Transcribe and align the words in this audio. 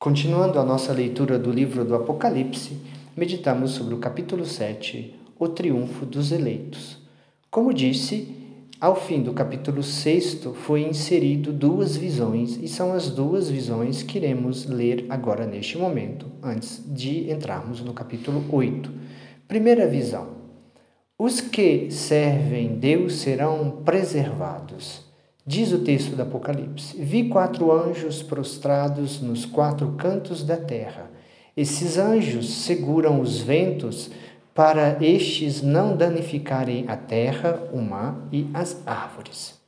Continuando 0.00 0.58
a 0.58 0.64
nossa 0.64 0.94
leitura 0.94 1.38
do 1.38 1.52
livro 1.52 1.84
do 1.84 1.94
Apocalipse, 1.94 2.74
meditamos 3.14 3.72
sobre 3.72 3.92
o 3.92 3.98
capítulo 3.98 4.46
7, 4.46 5.14
o 5.38 5.46
triunfo 5.46 6.06
dos 6.06 6.32
eleitos. 6.32 6.96
Como 7.50 7.74
disse, 7.74 8.34
ao 8.80 8.96
fim 8.96 9.22
do 9.22 9.34
capítulo 9.34 9.82
6 9.82 10.42
foi 10.54 10.84
inserido 10.84 11.52
duas 11.52 11.98
visões, 11.98 12.58
e 12.62 12.66
são 12.66 12.94
as 12.94 13.10
duas 13.10 13.50
visões 13.50 14.02
que 14.02 14.16
iremos 14.16 14.64
ler 14.64 15.04
agora 15.10 15.44
neste 15.44 15.76
momento, 15.76 16.24
antes 16.42 16.82
de 16.86 17.30
entrarmos 17.30 17.82
no 17.82 17.92
capítulo 17.92 18.42
8. 18.50 18.90
Primeira 19.46 19.86
visão: 19.86 20.28
Os 21.18 21.42
que 21.42 21.90
servem 21.90 22.78
Deus 22.78 23.16
serão 23.16 23.82
preservados. 23.84 25.09
Diz 25.46 25.72
o 25.72 25.78
texto 25.78 26.14
do 26.14 26.22
Apocalipse: 26.22 26.96
Vi 27.02 27.28
quatro 27.28 27.72
anjos 27.72 28.22
prostrados 28.22 29.20
nos 29.20 29.46
quatro 29.46 29.92
cantos 29.92 30.42
da 30.42 30.56
terra. 30.56 31.10
Esses 31.56 31.98
anjos 31.98 32.48
seguram 32.50 33.20
os 33.20 33.40
ventos 33.40 34.10
para 34.54 35.02
estes 35.02 35.62
não 35.62 35.96
danificarem 35.96 36.84
a 36.88 36.96
terra, 36.96 37.68
o 37.72 37.80
mar 37.80 38.28
e 38.30 38.48
as 38.52 38.76
árvores. 38.86 39.58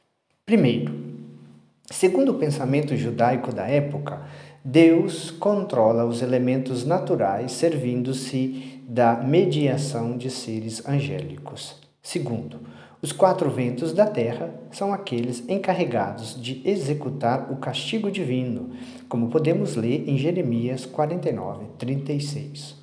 Primeiro, 0.44 0.94
segundo 1.90 2.32
o 2.32 2.38
pensamento 2.38 2.96
judaico 2.96 3.52
da 3.52 3.66
época, 3.66 4.22
Deus 4.64 5.30
controla 5.30 6.04
os 6.04 6.22
elementos 6.22 6.84
naturais 6.84 7.52
servindo-se 7.52 8.80
da 8.86 9.14
mediação 9.16 10.16
de 10.16 10.30
seres 10.30 10.86
angélicos. 10.86 11.76
Segundo, 12.02 12.60
os 13.02 13.10
quatro 13.10 13.50
ventos 13.50 13.92
da 13.92 14.06
terra 14.06 14.54
são 14.70 14.92
aqueles 14.92 15.42
encarregados 15.48 16.40
de 16.40 16.62
executar 16.64 17.50
o 17.50 17.56
castigo 17.56 18.08
divino, 18.08 18.70
como 19.08 19.28
podemos 19.28 19.74
ler 19.74 20.08
em 20.08 20.16
Jeremias 20.16 20.86
49, 20.86 21.66
36. 21.76 22.80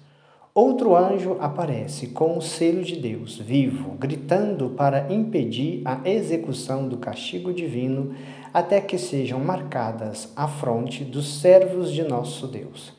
Outro 0.54 0.94
anjo 0.94 1.38
aparece 1.40 2.08
com 2.08 2.38
o 2.38 2.42
selo 2.42 2.84
de 2.84 2.98
Deus 2.98 3.38
vivo, 3.38 3.92
gritando 3.98 4.72
para 4.72 5.10
impedir 5.10 5.84
a 5.86 6.02
execução 6.04 6.90
do 6.90 6.98
castigo 6.98 7.54
divino 7.54 8.14
até 8.54 8.82
que 8.82 8.98
sejam 8.98 9.40
marcadas 9.40 10.34
a 10.36 10.50
fronte 10.50 11.06
dos 11.06 11.40
servos 11.40 11.94
de 11.94 12.04
nosso 12.04 12.46
Deus. 12.46 12.92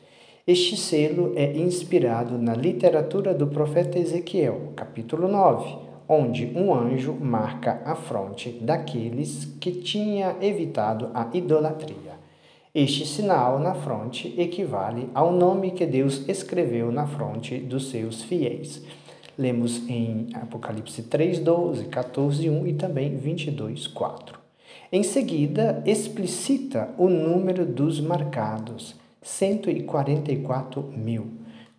Este 0.47 0.75
selo 0.75 1.33
é 1.35 1.55
inspirado 1.55 2.39
na 2.39 2.55
literatura 2.55 3.31
do 3.31 3.45
profeta 3.45 3.99
Ezequiel, 3.99 4.73
capítulo 4.75 5.27
9, 5.27 5.90
onde 6.13 6.51
um 6.57 6.73
anjo 6.73 7.13
marca 7.13 7.81
a 7.85 7.95
fronte 7.95 8.49
daqueles 8.61 9.45
que 9.61 9.71
tinha 9.71 10.35
evitado 10.41 11.09
a 11.13 11.29
idolatria. 11.33 12.19
Este 12.75 13.05
sinal 13.05 13.57
na 13.59 13.73
fronte 13.73 14.35
equivale 14.37 15.09
ao 15.13 15.31
nome 15.31 15.71
que 15.71 15.85
Deus 15.85 16.27
escreveu 16.27 16.91
na 16.91 17.07
fronte 17.07 17.57
dos 17.57 17.89
seus 17.89 18.23
fiéis. 18.23 18.83
Lemos 19.37 19.87
em 19.87 20.27
Apocalipse 20.33 21.03
3, 21.03 21.39
12, 21.39 21.85
14, 21.85 22.49
1 22.49 22.67
e 22.67 22.73
também 22.73 23.15
22, 23.15 23.87
4. 23.87 24.37
Em 24.91 25.03
seguida, 25.03 25.81
explicita 25.85 26.89
o 26.97 27.07
número 27.07 27.65
dos 27.65 28.01
marcados, 28.01 28.97
144 29.21 30.83
mil. 30.93 31.27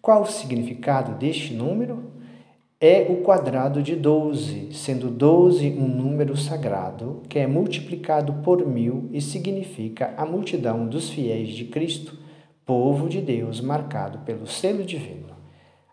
Qual 0.01 0.23
o 0.23 0.27
significado 0.27 1.19
deste 1.19 1.53
número? 1.53 2.22
É 2.85 3.07
o 3.09 3.19
quadrado 3.19 3.81
de 3.81 3.95
12, 3.95 4.71
sendo 4.73 5.09
12 5.09 5.71
um 5.79 5.87
número 5.87 6.37
sagrado 6.37 7.23
que 7.29 7.39
é 7.39 7.47
multiplicado 7.47 8.33
por 8.43 8.67
mil 8.67 9.09
e 9.13 9.21
significa 9.21 10.13
a 10.17 10.27
multidão 10.27 10.89
dos 10.89 11.09
fiéis 11.09 11.51
de 11.51 11.67
Cristo, 11.67 12.19
povo 12.67 13.09
de 13.09 13.21
Deus 13.21 13.61
marcado 13.61 14.19
pelo 14.27 14.49
selo 14.49 14.83
divino. 14.83 15.29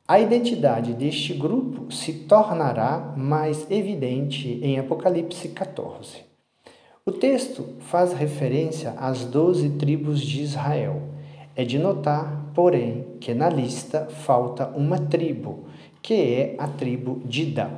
A 0.08 0.20
identidade 0.20 0.96
deste 0.96 1.32
grupo 1.32 1.94
se 1.94 2.12
tornará 2.12 3.14
mais 3.16 3.70
evidente 3.70 4.60
em 4.64 4.80
Apocalipse 4.80 5.50
14. 5.50 6.24
O 7.06 7.12
texto 7.12 7.66
faz 7.82 8.14
referência 8.14 8.96
às 8.98 9.26
doze 9.26 9.70
tribos 9.78 10.22
de 10.22 10.42
Israel. 10.42 11.04
É 11.56 11.64
de 11.64 11.78
notar, 11.78 12.52
porém, 12.56 13.06
que 13.20 13.36
na 13.36 13.48
lista 13.48 14.08
falta 14.10 14.66
uma 14.70 14.98
tribo 14.98 15.70
que 16.02 16.14
é 16.14 16.56
a 16.58 16.68
tribo 16.68 17.22
de 17.26 17.46
Dan. 17.46 17.72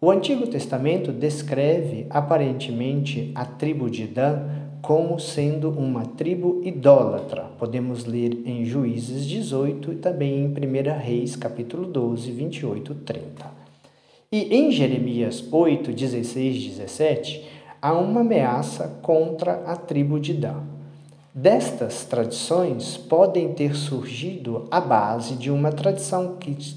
O 0.00 0.10
Antigo 0.10 0.46
Testamento 0.46 1.12
descreve 1.12 2.06
aparentemente 2.10 3.30
a 3.34 3.44
tribo 3.44 3.88
de 3.88 4.06
Dan 4.06 4.62
como 4.82 5.20
sendo 5.20 5.70
uma 5.70 6.04
tribo 6.04 6.60
idólatra. 6.64 7.44
Podemos 7.56 8.04
ler 8.04 8.42
em 8.44 8.64
Juízes 8.64 9.24
18 9.24 9.92
e 9.92 9.96
também 9.96 10.40
em 10.40 10.48
1 10.48 10.98
Reis, 10.98 11.36
capítulo 11.36 11.86
12, 11.86 12.32
28 12.32 12.94
30. 12.96 13.46
E 14.32 14.56
em 14.56 14.72
Jeremias 14.72 15.46
8, 15.52 15.92
16, 15.92 16.64
17, 16.64 17.48
há 17.80 17.92
uma 17.92 18.22
ameaça 18.22 18.98
contra 19.02 19.62
a 19.66 19.76
tribo 19.76 20.18
de 20.18 20.34
Dan. 20.34 20.62
Destas 21.34 22.04
tradições 22.04 22.98
podem 22.98 23.54
ter 23.54 23.74
surgido 23.74 24.68
a 24.70 24.78
base 24.78 25.34
de 25.34 25.50
uma 25.50 25.72
tradição 25.72 26.36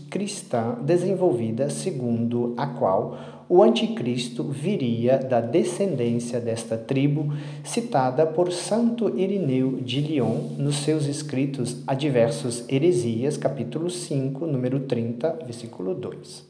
cristã 0.09 0.77
desenvolvida 0.81 1.69
segundo 1.69 2.53
a 2.55 2.65
qual 2.65 3.17
o 3.49 3.61
anticristo 3.61 4.45
viria 4.45 5.17
da 5.17 5.41
descendência 5.41 6.39
desta 6.39 6.77
tribo, 6.77 7.33
citada 7.65 8.25
por 8.25 8.49
Santo 8.53 9.19
Irineu 9.19 9.81
de 9.81 9.99
Lyon 9.99 10.55
nos 10.57 10.77
seus 10.77 11.05
escritos 11.05 11.83
a 11.85 11.93
diversos 11.93 12.63
heresias, 12.69 13.35
capítulo 13.35 13.89
5, 13.89 14.47
número 14.47 14.79
30, 14.79 15.39
versículo 15.43 15.93
2. 15.93 16.45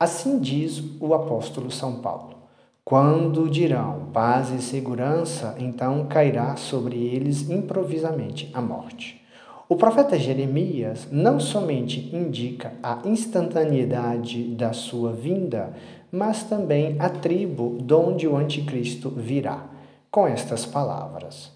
Assim 0.00 0.40
diz 0.40 0.82
o 0.98 1.14
apóstolo 1.14 1.70
São 1.70 2.00
Paulo. 2.00 2.43
Quando 2.86 3.48
dirão 3.48 4.10
paz 4.12 4.50
e 4.50 4.60
segurança, 4.60 5.56
então 5.58 6.04
cairá 6.04 6.54
sobre 6.56 7.02
eles 7.02 7.48
improvisamente 7.48 8.50
a 8.52 8.60
morte. 8.60 9.24
O 9.66 9.74
profeta 9.74 10.18
Jeremias 10.18 11.08
não 11.10 11.40
somente 11.40 12.14
indica 12.14 12.74
a 12.82 13.00
instantaneidade 13.06 14.44
da 14.54 14.74
sua 14.74 15.14
vinda, 15.14 15.72
mas 16.12 16.42
também 16.42 16.96
a 16.98 17.08
tribo 17.08 17.78
donde 17.80 18.28
o 18.28 18.36
anticristo 18.36 19.08
virá, 19.08 19.64
com 20.10 20.28
estas 20.28 20.66
palavras: 20.66 21.52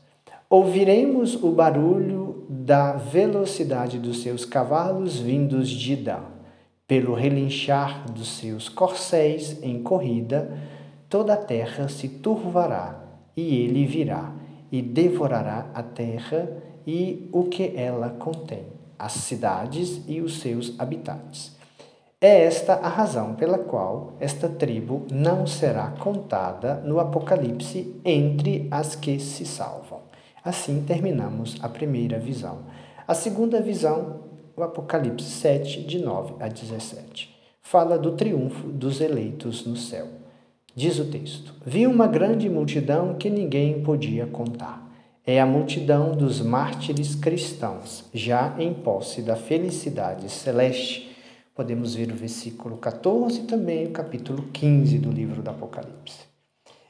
Ouviremos 0.48 1.34
o 1.34 1.50
barulho 1.50 2.46
da 2.48 2.92
velocidade 2.92 3.98
dos 3.98 4.22
seus 4.22 4.46
cavalos 4.46 5.18
vindos 5.18 5.68
de 5.68 5.94
Dan, 5.94 6.22
pelo 6.86 7.12
relinchar 7.12 8.10
dos 8.10 8.28
seus 8.38 8.70
corcéis 8.70 9.62
em 9.62 9.82
corrida 9.82 10.77
toda 11.08 11.34
a 11.34 11.36
terra 11.36 11.88
se 11.88 12.08
turvará, 12.08 13.02
e 13.36 13.62
ele 13.62 13.86
virá 13.86 14.32
e 14.70 14.82
devorará 14.82 15.70
a 15.74 15.82
terra 15.82 16.50
e 16.86 17.28
o 17.32 17.44
que 17.44 17.72
ela 17.76 18.10
contém, 18.10 18.66
as 18.98 19.12
cidades 19.12 20.02
e 20.06 20.20
os 20.20 20.40
seus 20.40 20.78
habitantes. 20.78 21.56
É 22.20 22.42
esta 22.42 22.74
a 22.74 22.88
razão 22.88 23.34
pela 23.34 23.58
qual 23.58 24.14
esta 24.18 24.48
tribo 24.48 25.06
não 25.10 25.46
será 25.46 25.92
contada 26.00 26.74
no 26.84 26.98
Apocalipse 26.98 27.94
entre 28.04 28.66
as 28.70 28.96
que 28.96 29.20
se 29.20 29.46
salvam. 29.46 30.00
Assim 30.44 30.82
terminamos 30.82 31.56
a 31.62 31.68
primeira 31.68 32.18
visão. 32.18 32.58
A 33.06 33.14
segunda 33.14 33.60
visão, 33.60 34.20
o 34.56 34.62
Apocalipse 34.64 35.30
7, 35.30 35.84
de 35.84 36.00
9 36.00 36.34
a 36.40 36.48
17, 36.48 37.32
fala 37.62 37.96
do 37.96 38.12
triunfo 38.12 38.66
dos 38.66 39.00
eleitos 39.00 39.64
no 39.64 39.76
céu. 39.76 40.17
Diz 40.78 41.00
o 41.00 41.06
texto: 41.06 41.52
Vi 41.66 41.88
uma 41.88 42.06
grande 42.06 42.48
multidão 42.48 43.14
que 43.14 43.28
ninguém 43.28 43.82
podia 43.82 44.28
contar. 44.28 44.88
É 45.26 45.40
a 45.40 45.44
multidão 45.44 46.12
dos 46.12 46.40
mártires 46.40 47.16
cristãos, 47.16 48.04
já 48.14 48.54
em 48.60 48.72
posse 48.72 49.20
da 49.20 49.34
felicidade 49.34 50.28
celeste. 50.28 51.10
Podemos 51.52 51.96
ver 51.96 52.12
o 52.12 52.14
versículo 52.14 52.76
14 52.76 53.40
e 53.40 53.42
também 53.42 53.86
o 53.86 53.90
capítulo 53.90 54.44
15 54.52 54.98
do 54.98 55.10
livro 55.10 55.42
do 55.42 55.50
Apocalipse. 55.50 56.20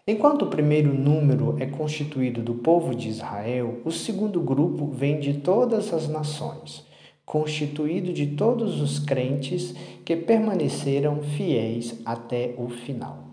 Enquanto 0.06 0.42
o 0.42 0.50
primeiro 0.50 0.92
número 0.92 1.56
é 1.58 1.64
constituído 1.64 2.42
do 2.42 2.56
povo 2.56 2.94
de 2.94 3.08
Israel, 3.08 3.80
o 3.86 3.90
segundo 3.90 4.38
grupo 4.42 4.88
vem 4.88 5.18
de 5.18 5.38
todas 5.38 5.94
as 5.94 6.06
nações, 6.06 6.84
constituído 7.24 8.12
de 8.12 8.26
todos 8.26 8.82
os 8.82 8.98
crentes 8.98 9.74
que 10.04 10.14
permaneceram 10.14 11.22
fiéis 11.22 11.98
até 12.04 12.54
o 12.58 12.68
final. 12.68 13.27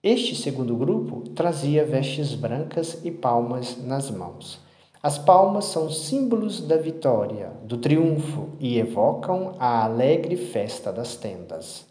Este 0.00 0.36
segundo 0.36 0.76
grupo 0.76 1.28
trazia 1.30 1.84
vestes 1.84 2.32
brancas 2.32 3.04
e 3.04 3.10
palmas 3.10 3.76
nas 3.84 4.08
mãos. 4.12 4.60
As 5.02 5.18
palmas 5.18 5.64
são 5.64 5.90
símbolos 5.90 6.60
da 6.60 6.76
vitória, 6.76 7.50
do 7.64 7.78
triunfo 7.78 8.50
e 8.60 8.78
evocam 8.78 9.56
a 9.58 9.82
alegre 9.82 10.36
festa 10.36 10.92
das 10.92 11.16
tendas. 11.16 11.84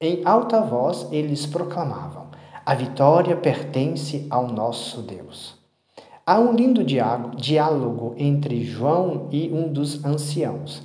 Em 0.00 0.22
alta 0.24 0.60
voz 0.60 1.06
eles 1.12 1.46
proclamavam: 1.46 2.26
A 2.64 2.74
vitória 2.74 3.36
pertence 3.36 4.26
ao 4.28 4.48
nosso 4.48 5.00
Deus. 5.00 5.54
Há 6.26 6.40
um 6.40 6.56
lindo 6.56 6.82
diálogo 6.82 8.16
entre 8.18 8.64
João 8.64 9.28
e 9.30 9.48
um 9.52 9.72
dos 9.72 10.04
anciãos, 10.04 10.82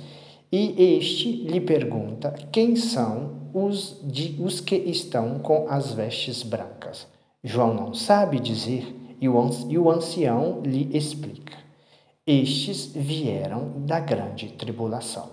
e 0.52 0.98
este 0.98 1.32
lhe 1.32 1.62
pergunta 1.62 2.34
quem 2.52 2.76
são 2.76 3.48
os, 3.54 3.98
de, 4.04 4.36
os 4.38 4.60
que 4.60 4.76
estão 4.76 5.38
com 5.38 5.66
as 5.68 5.94
vestes 5.94 6.42
brancas. 6.42 7.06
João 7.42 7.72
não 7.72 7.94
sabe 7.94 8.38
dizer, 8.38 8.94
e 9.18 9.28
o, 9.28 9.50
e 9.70 9.78
o 9.78 9.90
ancião 9.90 10.60
lhe 10.62 10.94
explica. 10.94 11.56
Estes 12.26 12.92
vieram 12.94 13.72
da 13.86 13.98
grande 13.98 14.48
tribulação. 14.48 15.30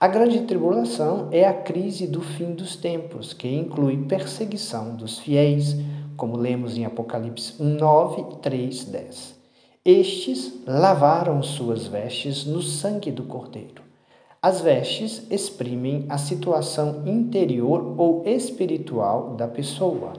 A 0.00 0.08
grande 0.08 0.40
tribulação 0.40 1.28
é 1.30 1.44
a 1.44 1.54
crise 1.54 2.06
do 2.06 2.20
fim 2.20 2.52
dos 2.52 2.74
tempos, 2.74 3.32
que 3.32 3.48
inclui 3.48 3.98
perseguição 4.04 4.96
dos 4.96 5.18
fiéis, 5.18 5.76
como 6.16 6.36
lemos 6.36 6.76
em 6.76 6.84
Apocalipse 6.84 7.62
9, 7.62 8.38
3, 8.42 8.84
10. 8.84 9.40
Estes 9.84 10.52
lavaram 10.66 11.42
suas 11.42 11.86
vestes 11.86 12.44
no 12.44 12.60
sangue 12.60 13.10
do 13.10 13.22
Cordeiro. 13.22 13.89
As 14.42 14.62
vestes 14.62 15.26
exprimem 15.30 16.06
a 16.08 16.16
situação 16.16 17.02
interior 17.04 17.94
ou 17.98 18.22
espiritual 18.24 19.34
da 19.34 19.46
pessoa. 19.46 20.14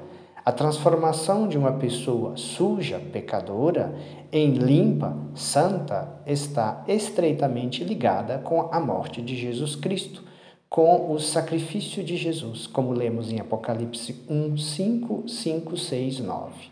A 0.46 0.52
transformação 0.52 1.48
de 1.48 1.58
uma 1.58 1.72
pessoa 1.72 2.38
suja, 2.38 3.00
pecadora, 3.00 3.96
em 4.32 4.52
limpa, 4.52 5.18
santa, 5.34 6.22
está 6.24 6.84
estreitamente 6.88 7.84
ligada 7.84 8.38
com 8.38 8.70
a 8.72 8.80
morte 8.80 9.24
de 9.24 9.36
Jesus 9.36 9.76
Cristo, 9.76 10.24
com 10.70 11.12
o 11.12 11.20
sacrifício 11.20 12.04
de 12.04 12.16
Jesus, 12.16 12.68
como 12.68 12.94
lemos 12.94 13.32
em 13.32 13.40
Apocalipse 13.40 14.24
1, 14.30 14.56
5, 14.56 15.28
5, 15.28 15.78
6, 15.78 16.20
9. 16.20 16.71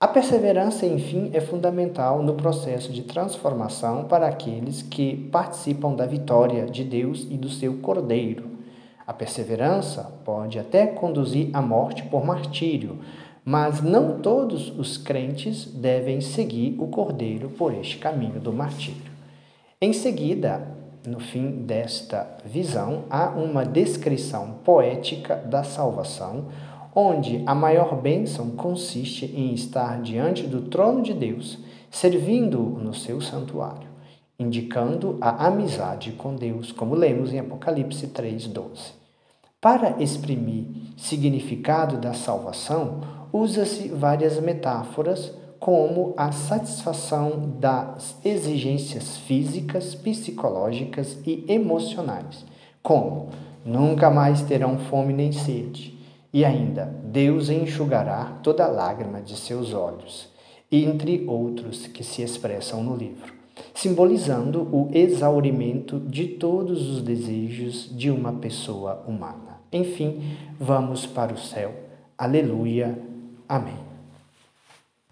A 0.00 0.06
perseverança, 0.06 0.86
enfim, 0.86 1.28
é 1.32 1.40
fundamental 1.40 2.22
no 2.22 2.34
processo 2.34 2.92
de 2.92 3.02
transformação 3.02 4.04
para 4.04 4.28
aqueles 4.28 4.80
que 4.80 5.28
participam 5.32 5.92
da 5.92 6.06
vitória 6.06 6.66
de 6.66 6.84
Deus 6.84 7.26
e 7.28 7.36
do 7.36 7.48
seu 7.48 7.78
Cordeiro. 7.78 8.48
A 9.04 9.12
perseverança 9.12 10.04
pode 10.24 10.56
até 10.56 10.86
conduzir 10.86 11.50
à 11.52 11.60
morte 11.60 12.04
por 12.04 12.24
martírio, 12.24 13.00
mas 13.44 13.82
não 13.82 14.20
todos 14.20 14.70
os 14.78 14.96
crentes 14.96 15.64
devem 15.64 16.20
seguir 16.20 16.76
o 16.78 16.86
Cordeiro 16.86 17.48
por 17.48 17.74
este 17.74 17.98
caminho 17.98 18.38
do 18.38 18.52
martírio. 18.52 19.10
Em 19.82 19.92
seguida, 19.92 20.76
no 21.04 21.18
fim 21.18 21.50
desta 21.50 22.36
visão, 22.44 23.02
há 23.10 23.30
uma 23.30 23.64
descrição 23.64 24.60
poética 24.62 25.34
da 25.34 25.64
salvação, 25.64 26.46
onde 27.00 27.44
a 27.46 27.54
maior 27.54 27.94
bênção 27.94 28.50
consiste 28.50 29.26
em 29.26 29.54
estar 29.54 30.02
diante 30.02 30.48
do 30.48 30.62
trono 30.62 31.00
de 31.00 31.14
Deus, 31.14 31.56
servindo-o 31.88 32.80
no 32.80 32.92
seu 32.92 33.20
santuário, 33.20 33.88
indicando 34.36 35.16
a 35.20 35.46
amizade 35.46 36.10
com 36.10 36.34
Deus, 36.34 36.72
como 36.72 36.96
lemos 36.96 37.32
em 37.32 37.38
Apocalipse 37.38 38.08
3:12. 38.08 38.94
Para 39.60 40.02
exprimir 40.02 40.64
significado 40.96 41.98
da 41.98 42.14
salvação, 42.14 43.00
usa-se 43.32 43.90
várias 43.90 44.40
metáforas 44.40 45.32
como 45.60 46.14
a 46.16 46.32
satisfação 46.32 47.54
das 47.60 48.16
exigências 48.24 49.18
físicas, 49.18 49.94
psicológicas 49.94 51.16
e 51.24 51.44
emocionais, 51.46 52.44
como 52.82 53.28
nunca 53.64 54.10
mais 54.10 54.42
terão 54.42 54.78
fome 54.78 55.12
nem 55.12 55.30
sede, 55.30 55.97
e 56.32 56.44
ainda 56.44 56.84
Deus 57.04 57.48
enxugará 57.48 58.38
toda 58.42 58.66
lágrima 58.66 59.20
de 59.20 59.36
seus 59.36 59.72
olhos, 59.72 60.28
entre 60.70 61.24
outros 61.26 61.86
que 61.86 62.04
se 62.04 62.22
expressam 62.22 62.82
no 62.82 62.94
livro, 62.94 63.32
simbolizando 63.74 64.62
o 64.72 64.90
exaurimento 64.92 65.98
de 66.00 66.26
todos 66.26 66.88
os 66.88 67.02
desejos 67.02 67.88
de 67.96 68.10
uma 68.10 68.34
pessoa 68.34 69.02
humana. 69.06 69.60
Enfim, 69.72 70.36
vamos 70.58 71.06
para 71.06 71.32
o 71.32 71.38
céu. 71.38 71.74
Aleluia. 72.16 72.98
Amém. 73.48 73.87